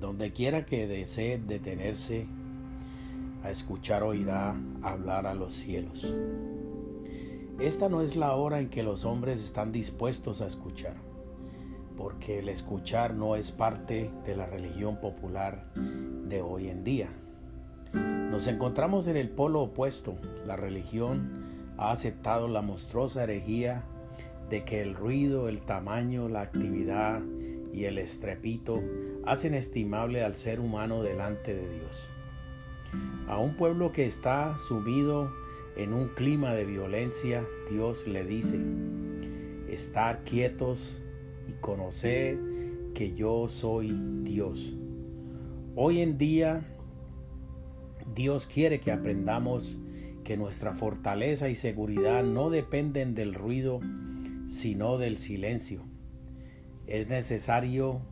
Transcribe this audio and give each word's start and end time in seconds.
Donde 0.00 0.32
quiera 0.32 0.64
que 0.66 0.86
desee 0.86 1.38
detenerse 1.38 2.26
a 3.42 3.50
escuchar 3.50 4.02
oirá 4.02 4.56
hablar 4.82 5.26
a 5.26 5.34
los 5.34 5.52
cielos. 5.52 6.06
Esta 7.58 7.88
no 7.88 8.02
es 8.02 8.14
la 8.14 8.34
hora 8.34 8.60
en 8.60 8.68
que 8.68 8.82
los 8.82 9.04
hombres 9.04 9.44
están 9.44 9.72
dispuestos 9.72 10.40
a 10.40 10.46
escuchar, 10.46 10.96
porque 11.96 12.38
el 12.38 12.48
escuchar 12.48 13.14
no 13.14 13.34
es 13.34 13.50
parte 13.50 14.10
de 14.24 14.36
la 14.36 14.46
religión 14.46 15.00
popular 15.00 15.72
de 15.74 16.40
hoy 16.40 16.68
en 16.68 16.84
día. 16.84 17.08
Nos 18.38 18.46
encontramos 18.46 19.08
en 19.08 19.16
el 19.16 19.30
polo 19.30 19.62
opuesto. 19.62 20.14
La 20.46 20.54
religión 20.54 21.74
ha 21.76 21.90
aceptado 21.90 22.46
la 22.46 22.62
monstruosa 22.62 23.24
herejía 23.24 23.82
de 24.48 24.62
que 24.62 24.80
el 24.80 24.94
ruido, 24.94 25.48
el 25.48 25.62
tamaño, 25.62 26.28
la 26.28 26.42
actividad 26.42 27.20
y 27.72 27.86
el 27.86 27.98
estrepito 27.98 28.80
hacen 29.26 29.54
estimable 29.54 30.22
al 30.22 30.36
ser 30.36 30.60
humano 30.60 31.02
delante 31.02 31.52
de 31.52 31.68
Dios. 31.68 32.08
A 33.26 33.38
un 33.38 33.56
pueblo 33.56 33.90
que 33.90 34.06
está 34.06 34.56
sumido 34.56 35.32
en 35.76 35.92
un 35.92 36.06
clima 36.06 36.54
de 36.54 36.64
violencia, 36.64 37.44
Dios 37.68 38.06
le 38.06 38.24
dice, 38.24 38.60
estar 39.68 40.22
quietos 40.22 40.96
y 41.48 41.54
conocer 41.54 42.38
que 42.94 43.14
yo 43.14 43.48
soy 43.48 44.00
Dios. 44.22 44.74
Hoy 45.74 46.02
en 46.02 46.18
día 46.18 46.64
Dios 48.14 48.46
quiere 48.46 48.80
que 48.80 48.92
aprendamos 48.92 49.78
que 50.24 50.36
nuestra 50.36 50.74
fortaleza 50.74 51.48
y 51.48 51.54
seguridad 51.54 52.22
no 52.22 52.50
dependen 52.50 53.14
del 53.14 53.34
ruido, 53.34 53.80
sino 54.46 54.98
del 54.98 55.16
silencio. 55.16 55.82
Es 56.86 57.08
necesario 57.08 58.02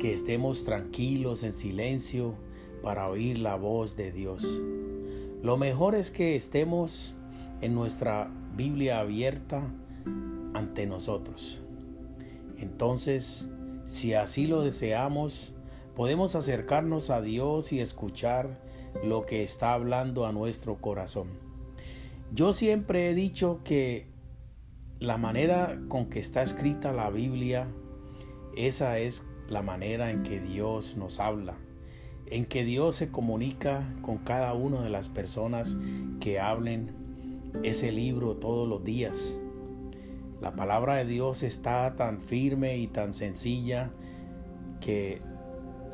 que 0.00 0.12
estemos 0.12 0.64
tranquilos 0.64 1.42
en 1.42 1.52
silencio 1.52 2.34
para 2.82 3.08
oír 3.08 3.38
la 3.38 3.56
voz 3.56 3.96
de 3.96 4.12
Dios. 4.12 4.46
Lo 5.42 5.56
mejor 5.56 5.94
es 5.94 6.10
que 6.10 6.36
estemos 6.36 7.14
en 7.60 7.74
nuestra 7.74 8.30
Biblia 8.54 9.00
abierta 9.00 9.62
ante 10.54 10.86
nosotros. 10.86 11.60
Entonces, 12.58 13.48
si 13.86 14.14
así 14.14 14.46
lo 14.46 14.62
deseamos, 14.62 15.52
podemos 15.94 16.34
acercarnos 16.34 17.10
a 17.10 17.20
Dios 17.20 17.72
y 17.72 17.80
escuchar 17.80 18.58
lo 19.04 19.26
que 19.26 19.42
está 19.42 19.72
hablando 19.72 20.26
a 20.26 20.32
nuestro 20.32 20.76
corazón. 20.76 21.28
Yo 22.32 22.52
siempre 22.52 23.10
he 23.10 23.14
dicho 23.14 23.60
que 23.64 24.06
la 24.98 25.16
manera 25.16 25.78
con 25.88 26.06
que 26.06 26.18
está 26.18 26.42
escrita 26.42 26.92
la 26.92 27.10
Biblia, 27.10 27.68
esa 28.56 28.98
es 28.98 29.24
la 29.48 29.62
manera 29.62 30.10
en 30.10 30.22
que 30.22 30.40
Dios 30.40 30.96
nos 30.96 31.20
habla, 31.20 31.54
en 32.26 32.46
que 32.46 32.64
Dios 32.64 32.96
se 32.96 33.10
comunica 33.10 33.86
con 34.02 34.18
cada 34.18 34.54
una 34.54 34.82
de 34.82 34.90
las 34.90 35.08
personas 35.08 35.76
que 36.20 36.40
hablen 36.40 36.94
ese 37.62 37.92
libro 37.92 38.36
todos 38.36 38.68
los 38.68 38.82
días. 38.84 39.36
La 40.40 40.54
palabra 40.54 40.96
de 40.96 41.06
Dios 41.06 41.42
está 41.42 41.94
tan 41.96 42.20
firme 42.20 42.78
y 42.78 42.88
tan 42.88 43.12
sencilla 43.12 43.90
que 44.80 45.22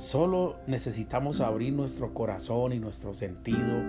Solo 0.03 0.57
necesitamos 0.67 1.41
abrir 1.41 1.73
nuestro 1.73 2.13
corazón 2.13 2.73
y 2.73 2.81
nuestro 2.81 3.15
sentido 3.15 3.85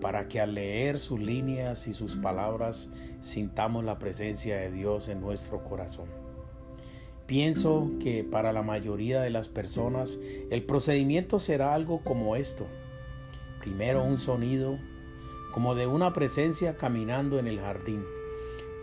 para 0.00 0.26
que 0.26 0.40
al 0.40 0.54
leer 0.54 0.98
sus 0.98 1.20
líneas 1.20 1.86
y 1.86 1.92
sus 1.92 2.16
palabras 2.16 2.90
sintamos 3.20 3.84
la 3.84 3.96
presencia 3.96 4.56
de 4.56 4.72
Dios 4.72 5.08
en 5.08 5.20
nuestro 5.20 5.62
corazón. 5.62 6.08
Pienso 7.26 7.92
que 8.00 8.24
para 8.24 8.52
la 8.52 8.62
mayoría 8.62 9.20
de 9.20 9.30
las 9.30 9.48
personas 9.48 10.18
el 10.50 10.64
procedimiento 10.64 11.38
será 11.38 11.74
algo 11.74 12.00
como 12.02 12.34
esto. 12.34 12.66
Primero 13.60 14.02
un 14.02 14.18
sonido 14.18 14.80
como 15.54 15.76
de 15.76 15.86
una 15.86 16.12
presencia 16.12 16.76
caminando 16.76 17.38
en 17.38 17.46
el 17.46 17.60
jardín. 17.60 18.02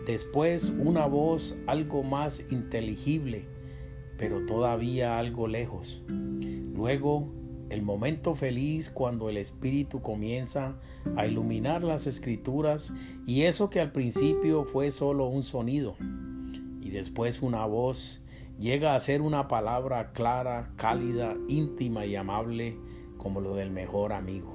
Después 0.06 0.72
una 0.78 1.04
voz 1.04 1.56
algo 1.66 2.02
más 2.02 2.42
inteligible, 2.50 3.44
pero 4.16 4.46
todavía 4.46 5.18
algo 5.18 5.46
lejos. 5.46 6.00
Luego, 6.84 7.32
el 7.70 7.80
momento 7.80 8.34
feliz 8.34 8.90
cuando 8.90 9.30
el 9.30 9.38
Espíritu 9.38 10.02
comienza 10.02 10.74
a 11.16 11.26
iluminar 11.26 11.82
las 11.82 12.06
escrituras 12.06 12.92
y 13.26 13.44
eso 13.44 13.70
que 13.70 13.80
al 13.80 13.90
principio 13.90 14.64
fue 14.66 14.90
solo 14.90 15.26
un 15.28 15.44
sonido 15.44 15.96
y 16.82 16.90
después 16.90 17.40
una 17.40 17.64
voz 17.64 18.20
llega 18.60 18.94
a 18.94 19.00
ser 19.00 19.22
una 19.22 19.48
palabra 19.48 20.12
clara, 20.12 20.72
cálida, 20.76 21.34
íntima 21.48 22.04
y 22.04 22.16
amable 22.16 22.76
como 23.16 23.40
lo 23.40 23.54
del 23.54 23.70
mejor 23.70 24.12
amigo. 24.12 24.54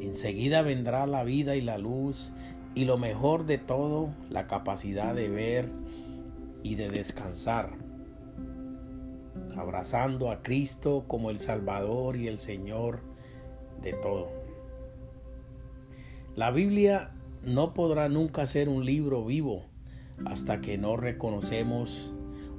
Enseguida 0.00 0.62
vendrá 0.62 1.04
la 1.08 1.24
vida 1.24 1.56
y 1.56 1.62
la 1.62 1.78
luz 1.78 2.32
y 2.76 2.84
lo 2.84 2.96
mejor 2.96 3.44
de 3.44 3.58
todo, 3.58 4.14
la 4.28 4.46
capacidad 4.46 5.16
de 5.16 5.30
ver 5.30 5.68
y 6.62 6.76
de 6.76 6.90
descansar 6.90 7.89
abrazando 9.56 10.30
a 10.30 10.42
Cristo 10.42 11.04
como 11.06 11.30
el 11.30 11.38
Salvador 11.38 12.16
y 12.16 12.28
el 12.28 12.38
Señor 12.38 13.00
de 13.82 13.92
todo. 13.94 14.28
La 16.36 16.50
Biblia 16.50 17.12
no 17.42 17.74
podrá 17.74 18.08
nunca 18.08 18.46
ser 18.46 18.68
un 18.68 18.84
libro 18.84 19.24
vivo 19.24 19.66
hasta 20.26 20.60
que 20.60 20.78
no 20.78 20.96
reconocemos 20.96 22.12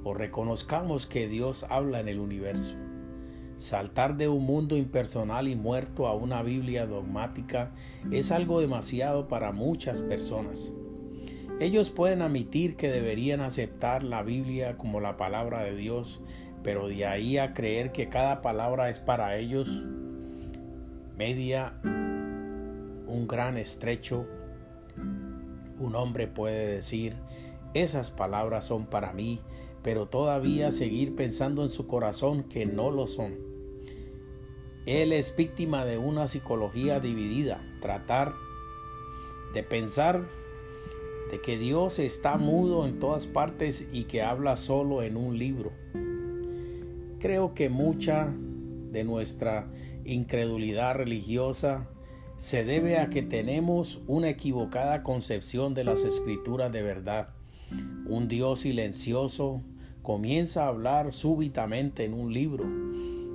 o 0.04 0.14
reconozcamos 0.14 1.06
que 1.06 1.28
Dios 1.28 1.64
habla 1.68 2.00
en 2.00 2.08
el 2.08 2.18
universo. 2.18 2.74
Saltar 3.56 4.16
de 4.16 4.28
un 4.28 4.44
mundo 4.44 4.76
impersonal 4.76 5.46
y 5.46 5.54
muerto 5.54 6.06
a 6.08 6.14
una 6.14 6.42
Biblia 6.42 6.86
dogmática 6.86 7.70
es 8.10 8.32
algo 8.32 8.60
demasiado 8.60 9.28
para 9.28 9.52
muchas 9.52 10.02
personas. 10.02 10.72
Ellos 11.60 11.90
pueden 11.90 12.22
admitir 12.22 12.76
que 12.76 12.90
deberían 12.90 13.40
aceptar 13.40 14.02
la 14.02 14.24
Biblia 14.24 14.76
como 14.76 15.00
la 15.00 15.16
palabra 15.16 15.62
de 15.62 15.76
Dios 15.76 16.20
pero 16.62 16.88
de 16.88 17.06
ahí 17.06 17.38
a 17.38 17.54
creer 17.54 17.92
que 17.92 18.08
cada 18.08 18.42
palabra 18.42 18.90
es 18.90 18.98
para 18.98 19.36
ellos, 19.36 19.68
media 21.16 21.74
un 23.06 23.26
gran 23.28 23.58
estrecho, 23.58 24.26
un 25.78 25.94
hombre 25.96 26.26
puede 26.26 26.66
decir, 26.66 27.14
esas 27.74 28.10
palabras 28.10 28.66
son 28.66 28.86
para 28.86 29.12
mí, 29.12 29.40
pero 29.82 30.06
todavía 30.06 30.70
seguir 30.70 31.16
pensando 31.16 31.62
en 31.62 31.70
su 31.70 31.86
corazón 31.86 32.44
que 32.44 32.66
no 32.66 32.90
lo 32.90 33.06
son. 33.06 33.34
Él 34.86 35.12
es 35.12 35.34
víctima 35.36 35.84
de 35.84 35.98
una 35.98 36.26
psicología 36.28 37.00
dividida, 37.00 37.60
tratar 37.80 38.34
de 39.54 39.62
pensar 39.62 40.28
de 41.30 41.40
que 41.40 41.56
Dios 41.56 41.98
está 41.98 42.36
mudo 42.36 42.86
en 42.86 42.98
todas 42.98 43.26
partes 43.26 43.88
y 43.92 44.04
que 44.04 44.22
habla 44.22 44.56
solo 44.56 45.02
en 45.02 45.16
un 45.16 45.38
libro. 45.38 45.72
Creo 47.22 47.54
que 47.54 47.68
mucha 47.68 48.34
de 48.90 49.04
nuestra 49.04 49.68
incredulidad 50.04 50.96
religiosa 50.96 51.88
se 52.36 52.64
debe 52.64 52.98
a 52.98 53.10
que 53.10 53.22
tenemos 53.22 54.02
una 54.08 54.28
equivocada 54.28 55.04
concepción 55.04 55.72
de 55.72 55.84
las 55.84 56.04
escrituras 56.04 56.72
de 56.72 56.82
verdad. 56.82 57.28
Un 58.06 58.26
Dios 58.26 58.62
silencioso 58.62 59.62
comienza 60.02 60.64
a 60.64 60.68
hablar 60.70 61.12
súbitamente 61.12 62.04
en 62.04 62.14
un 62.14 62.34
libro 62.34 62.64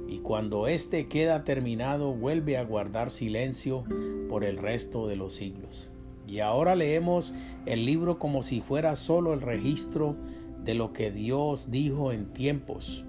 y 0.10 0.20
cuando 0.20 0.68
éste 0.68 1.08
queda 1.08 1.46
terminado 1.46 2.14
vuelve 2.14 2.58
a 2.58 2.66
guardar 2.66 3.10
silencio 3.10 3.86
por 4.28 4.44
el 4.44 4.58
resto 4.58 5.08
de 5.08 5.16
los 5.16 5.34
siglos. 5.34 5.90
Y 6.28 6.40
ahora 6.40 6.76
leemos 6.76 7.34
el 7.66 7.86
libro 7.86 8.20
como 8.20 8.44
si 8.44 8.60
fuera 8.60 8.98
solo 8.98 9.34
el 9.34 9.40
registro 9.40 10.18
de 10.62 10.74
lo 10.74 10.92
que 10.92 11.10
Dios 11.10 11.72
dijo 11.72 12.12
en 12.12 12.34
tiempos 12.34 13.06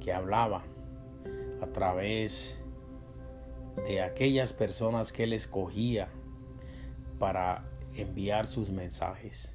que 0.00 0.12
hablaba 0.12 0.64
a 1.60 1.66
través 1.66 2.60
de 3.86 4.02
aquellas 4.02 4.52
personas 4.52 5.12
que 5.12 5.24
Él 5.24 5.32
escogía 5.32 6.08
para 7.18 7.64
enviar 7.94 8.46
sus 8.46 8.70
mensajes. 8.70 9.54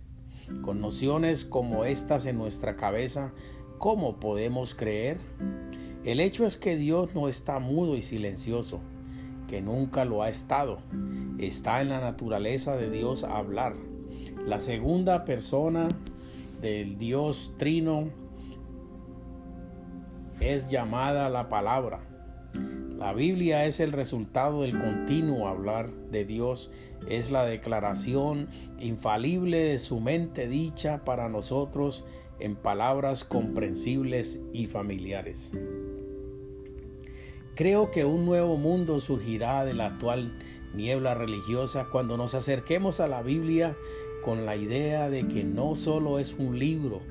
Con 0.61 0.79
nociones 0.79 1.43
como 1.43 1.83
estas 1.83 2.25
en 2.25 2.37
nuestra 2.37 2.77
cabeza, 2.77 3.33
¿cómo 3.77 4.19
podemos 4.19 4.73
creer? 4.73 5.17
El 6.05 6.21
hecho 6.21 6.45
es 6.45 6.55
que 6.55 6.77
Dios 6.77 7.13
no 7.13 7.27
está 7.27 7.59
mudo 7.59 7.97
y 7.97 8.01
silencioso, 8.01 8.79
que 9.49 9.61
nunca 9.61 10.05
lo 10.05 10.23
ha 10.23 10.29
estado. 10.29 10.79
Está 11.37 11.81
en 11.81 11.89
la 11.89 11.99
naturaleza 11.99 12.77
de 12.77 12.89
Dios 12.89 13.25
hablar. 13.25 13.75
La 14.45 14.61
segunda 14.61 15.25
persona 15.25 15.89
del 16.61 16.97
Dios 16.97 17.53
Trino 17.57 18.09
es 20.39 20.69
llamada 20.69 21.29
la 21.29 21.49
palabra. 21.49 21.99
La 22.97 23.13
Biblia 23.13 23.65
es 23.65 23.79
el 23.79 23.91
resultado 23.91 24.63
del 24.63 24.71
continuo 24.71 25.47
hablar 25.47 25.91
de 26.11 26.25
Dios, 26.25 26.71
es 27.09 27.31
la 27.31 27.45
declaración 27.45 28.49
infalible 28.79 29.57
de 29.57 29.79
su 29.79 29.99
mente 29.99 30.47
dicha 30.47 31.03
para 31.05 31.29
nosotros 31.29 32.05
en 32.39 32.55
palabras 32.55 33.23
comprensibles 33.23 34.41
y 34.53 34.67
familiares. 34.67 35.51
Creo 37.55 37.89
que 37.89 38.05
un 38.05 38.25
nuevo 38.25 38.57
mundo 38.57 38.99
surgirá 38.99 39.65
de 39.65 39.73
la 39.73 39.87
actual 39.87 40.37
niebla 40.75 41.15
religiosa 41.15 41.87
cuando 41.91 42.17
nos 42.17 42.35
acerquemos 42.35 42.99
a 42.99 43.07
la 43.07 43.23
Biblia 43.23 43.75
con 44.23 44.45
la 44.45 44.55
idea 44.55 45.09
de 45.09 45.27
que 45.27 45.43
no 45.43 45.75
solo 45.75 46.19
es 46.19 46.35
un 46.37 46.59
libro 46.59 47.01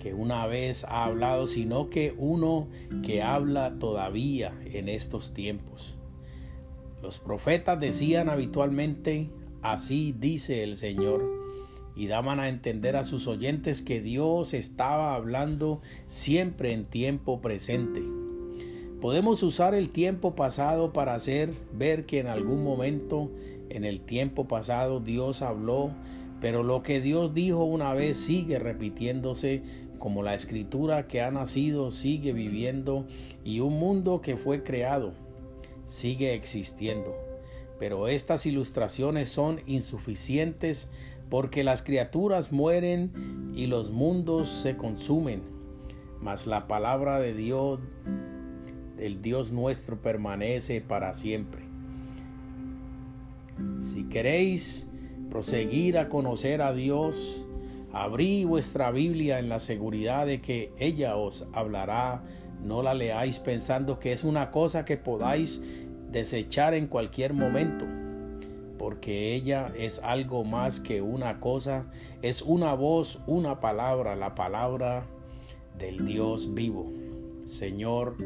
que 0.00 0.14
una 0.14 0.46
vez 0.46 0.84
ha 0.84 1.04
hablado, 1.04 1.46
sino 1.46 1.90
que 1.90 2.14
uno 2.18 2.66
que 3.04 3.22
habla 3.22 3.78
todavía 3.78 4.52
en 4.64 4.88
estos 4.88 5.32
tiempos. 5.32 5.94
Los 7.02 7.18
profetas 7.18 7.78
decían 7.78 8.28
habitualmente, 8.28 9.30
así 9.62 10.12
dice 10.18 10.64
el 10.64 10.76
Señor, 10.76 11.22
y 11.94 12.06
daban 12.06 12.40
a 12.40 12.48
entender 12.48 12.96
a 12.96 13.04
sus 13.04 13.26
oyentes 13.26 13.82
que 13.82 14.00
Dios 14.00 14.54
estaba 14.54 15.14
hablando 15.14 15.80
siempre 16.06 16.72
en 16.72 16.84
tiempo 16.84 17.40
presente. 17.40 18.02
Podemos 19.00 19.42
usar 19.42 19.74
el 19.74 19.90
tiempo 19.90 20.34
pasado 20.34 20.92
para 20.92 21.14
hacer 21.14 21.52
ver 21.72 22.04
que 22.04 22.18
en 22.18 22.26
algún 22.26 22.62
momento 22.62 23.30
en 23.70 23.84
el 23.84 24.00
tiempo 24.00 24.46
pasado 24.46 25.00
Dios 25.00 25.40
habló, 25.40 25.90
pero 26.40 26.62
lo 26.62 26.82
que 26.82 27.00
Dios 27.00 27.32
dijo 27.32 27.64
una 27.64 27.94
vez 27.94 28.18
sigue 28.18 28.58
repitiéndose 28.58 29.62
como 30.00 30.24
la 30.24 30.34
escritura 30.34 31.06
que 31.06 31.22
ha 31.22 31.30
nacido 31.30 31.92
sigue 31.92 32.32
viviendo 32.32 33.06
y 33.44 33.60
un 33.60 33.78
mundo 33.78 34.20
que 34.20 34.36
fue 34.36 34.64
creado 34.64 35.12
sigue 35.84 36.34
existiendo. 36.34 37.14
Pero 37.78 38.08
estas 38.08 38.46
ilustraciones 38.46 39.28
son 39.28 39.60
insuficientes 39.66 40.88
porque 41.28 41.62
las 41.62 41.82
criaturas 41.82 42.50
mueren 42.50 43.52
y 43.54 43.66
los 43.66 43.92
mundos 43.92 44.48
se 44.48 44.76
consumen. 44.76 45.42
Mas 46.20 46.48
la 46.48 46.66
palabra 46.66 47.20
de 47.20 47.34
Dios 47.34 47.78
el 49.00 49.22
Dios 49.22 49.50
nuestro 49.50 49.96
permanece 49.96 50.80
para 50.80 51.14
siempre. 51.14 51.62
Si 53.80 54.04
queréis 54.04 54.86
proseguir 55.30 55.98
a 55.98 56.08
conocer 56.08 56.60
a 56.60 56.74
Dios, 56.74 57.44
abrí 57.92 58.44
vuestra 58.44 58.90
Biblia 58.90 59.38
en 59.38 59.48
la 59.48 59.58
seguridad 59.58 60.26
de 60.26 60.40
que 60.40 60.72
ella 60.78 61.16
os 61.16 61.46
hablará. 61.52 62.22
No 62.62 62.82
la 62.82 62.94
leáis 62.94 63.38
pensando 63.38 63.98
que 63.98 64.12
es 64.12 64.24
una 64.24 64.50
cosa 64.50 64.84
que 64.84 64.96
podáis 64.96 65.62
desechar 66.10 66.74
en 66.74 66.88
cualquier 66.88 67.32
momento, 67.32 67.86
porque 68.78 69.34
ella 69.34 69.66
es 69.78 70.00
algo 70.00 70.44
más 70.44 70.80
que 70.80 71.00
una 71.00 71.40
cosa, 71.40 71.86
es 72.22 72.42
una 72.42 72.74
voz, 72.74 73.20
una 73.26 73.60
palabra, 73.60 74.16
la 74.16 74.34
palabra 74.34 75.06
del 75.78 76.04
Dios 76.04 76.52
vivo. 76.52 76.92
Señor, 77.46 78.16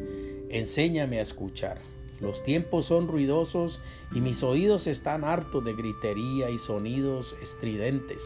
enséñame 0.50 1.19
a 1.19 1.22
escuchar. 1.22 1.78
Los 2.20 2.43
tiempos 2.43 2.87
son 2.87 3.08
ruidosos 3.08 3.81
y 4.14 4.20
mis 4.20 4.43
oídos 4.43 4.87
están 4.87 5.25
hartos 5.25 5.64
de 5.64 5.75
gritería 5.75 6.50
y 6.50 6.58
sonidos 6.58 7.37
estridentes. 7.43 8.22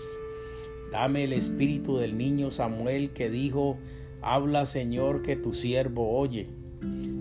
Dame 0.91 1.25
el 1.25 1.33
espíritu 1.33 1.99
del 1.99 2.17
niño 2.17 2.51
Samuel 2.51 3.11
que 3.11 3.29
dijo, 3.31 3.77
Habla 4.23 4.65
Señor 4.65 5.23
que 5.23 5.37
tu 5.37 5.53
siervo 5.55 6.19
oye. 6.19 6.49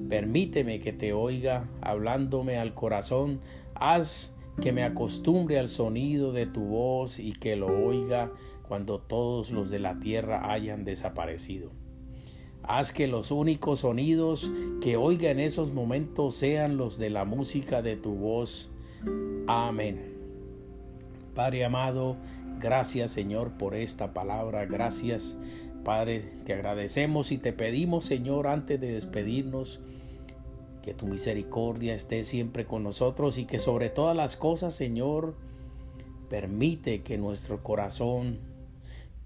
Permíteme 0.10 0.80
que 0.80 0.94
te 0.94 1.14
oiga 1.14 1.70
hablándome 1.82 2.58
al 2.58 2.74
corazón. 2.74 3.42
Haz 3.76 4.34
que 4.62 4.72
me 4.72 4.84
acostumbre 4.84 5.60
al 5.60 5.68
sonido 5.68 6.32
de 6.32 6.46
tu 6.46 6.62
voz 6.62 7.20
y 7.20 7.34
que 7.34 7.56
lo 7.56 7.68
oiga 7.68 8.32
cuando 8.68 9.00
todos 9.00 9.52
los 9.52 9.70
de 9.70 9.80
la 9.80 10.00
tierra 10.00 10.52
hayan 10.52 10.84
desaparecido. 10.84 11.72
Haz 12.64 12.92
que 12.92 13.08
los 13.08 13.32
únicos 13.32 13.82
sonidos 13.82 14.52
que 14.82 14.98
oiga 14.98 15.30
en 15.30 15.40
esos 15.40 15.72
momentos 15.72 16.36
sean 16.36 16.78
los 16.78 16.98
de 16.98 17.10
la 17.10 17.24
música 17.24 17.82
de 17.82 17.96
tu 17.96 18.14
voz. 18.16 18.72
Amén. 19.48 20.17
Padre 21.38 21.66
amado, 21.66 22.16
gracias 22.60 23.12
Señor 23.12 23.52
por 23.60 23.76
esta 23.76 24.12
palabra. 24.12 24.66
Gracias 24.66 25.38
Padre, 25.84 26.34
te 26.46 26.54
agradecemos 26.54 27.32
y 27.32 27.38
te 27.38 27.54
pedimos 27.54 28.06
Señor 28.06 28.48
antes 28.48 28.82
de 28.82 28.94
despedirnos 28.94 29.80
que 30.82 30.96
tu 30.96 31.06
misericordia 31.06 31.94
esté 31.94 32.24
siempre 32.24 32.66
con 32.66 32.82
nosotros 32.82 33.38
y 33.38 33.46
que 33.46 33.60
sobre 33.60 33.90
todas 33.90 34.18
las 34.18 34.36
cosas 34.36 34.74
Señor 34.74 35.36
permite 36.28 37.04
que 37.04 37.20
nuestro 37.20 37.62
corazón 37.62 38.40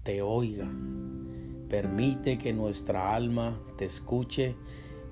te 0.02 0.20
oiga 0.20 0.70
Permite 1.70 2.36
que 2.36 2.52
nuestra 2.52 3.14
alma 3.14 3.58
te 3.78 3.86
escuche 3.86 4.54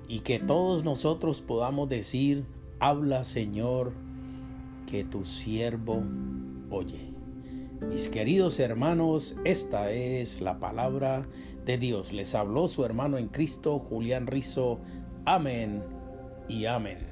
y 0.07 0.19
que 0.19 0.37
todos 0.37 0.83
nosotros 0.83 1.41
podamos 1.41 1.89
decir, 1.89 2.45
habla 2.79 3.23
Señor, 3.23 3.91
que 4.85 5.03
tu 5.03 5.25
siervo 5.25 6.03
oye. 6.71 7.13
Mis 7.89 8.09
queridos 8.09 8.59
hermanos, 8.59 9.35
esta 9.43 9.91
es 9.91 10.41
la 10.41 10.59
palabra 10.59 11.27
de 11.65 11.77
Dios. 11.77 12.13
Les 12.13 12.35
habló 12.35 12.67
su 12.67 12.85
hermano 12.85 13.17
en 13.17 13.27
Cristo, 13.27 13.79
Julián 13.79 14.27
Rizo. 14.27 14.79
Amén 15.25 15.83
y 16.47 16.65
amén. 16.65 17.10